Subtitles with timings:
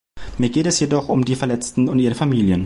[0.39, 2.59] Mir geht es jedoch um die Verletzten und ihre Familien.